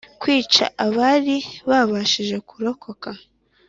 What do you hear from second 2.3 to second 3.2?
kurokoka